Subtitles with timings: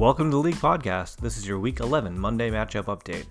[0.00, 1.16] Welcome to the League Podcast.
[1.16, 3.26] This is your Week 11 Monday matchup update.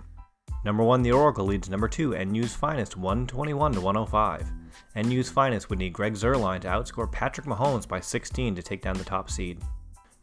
[0.64, 4.52] Number 1, the Oracle leads number 2, NU's Finest 121 to 105.
[4.98, 8.96] NU's Finest would need Greg Zuerlein to outscore Patrick Mahomes by 16 to take down
[9.00, 9.58] the top seed.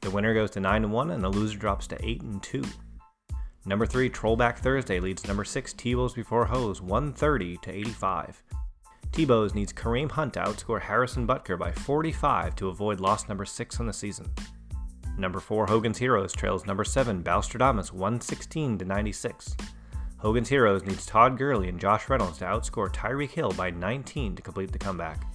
[0.02, 2.62] The winner goes to 9 1 and the loser drops to 8 2.
[3.64, 8.44] Number 3, Trollback Thursday leads number 6, Tebow's Before Hose 130 to 85.
[9.10, 13.80] Tebow's needs Kareem Hunt to outscore Harrison Butker by 45 to avoid loss number 6
[13.80, 14.26] on the season.
[15.18, 19.56] Number 4, Hogan's Heroes trails number 7, Balstradamus 116 to 96.
[20.18, 24.42] Hogan's Heroes needs Todd Gurley and Josh Reynolds to outscore Tyreek Hill by 19 to
[24.42, 25.26] complete the comeback.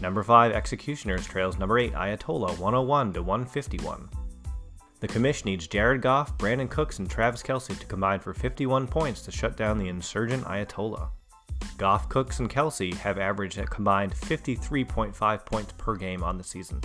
[0.00, 4.08] Number 5, Executioners trails number 8, Ayatollah 101 to 151.
[5.00, 9.22] The commish needs Jared Goff, Brandin Cooks, and Travis Kelce to combine for 51 points
[9.22, 11.08] to shut down the insurgent Ayatollah.
[11.78, 16.80] Goff, Cooks, and Kelce have averaged a combined 53.5 points per game on the season.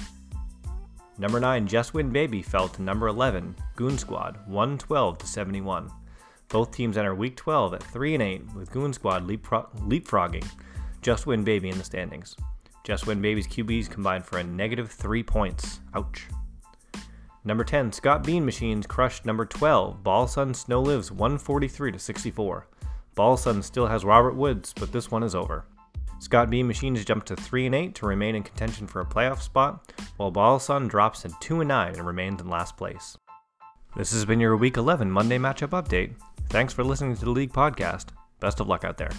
[1.20, 5.90] Number 9, Just Win Baby fell to number 11, Goon Squad, 112 to 71.
[6.50, 10.48] Both teams enter week 12 at 3 and 8 with Goon Squad leapfro- leapfrogging
[11.02, 12.36] Just Win Baby in the standings.
[12.84, 15.80] Just Win Baby's QBs combined for a negative 3 points.
[15.94, 16.28] Ouch.
[17.44, 22.68] Number 10, Scott Bean Machines crushed number 12, Ball Sun Snow Lives 143 to 64.
[23.16, 25.66] Ball Sun still has Robert Woods, but this one is over.
[26.20, 29.42] Scott Bean Machines jumped to 3 and 8 to remain in contention for a playoff
[29.42, 33.18] spot, while Ball Sun drops to 2 and 9 and remains in last place.
[33.96, 36.14] This has been your Week 11 Monday matchup update.
[36.50, 38.08] Thanks for listening to the League Podcast.
[38.40, 39.12] Best of luck out there.